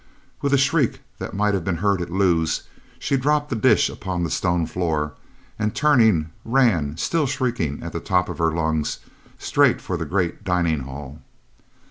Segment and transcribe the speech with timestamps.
[0.41, 2.63] With a shriek that might have been heard at Lewes,
[2.97, 5.13] she dropped the dish upon the stone floor
[5.59, 8.97] and, turning, ran, still shrieking at the top of her lungs,
[9.37, 11.21] straight for the great dining hall.